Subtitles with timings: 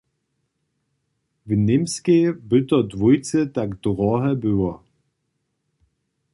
[1.47, 4.83] W Němskej by to dwójce tak drohe było.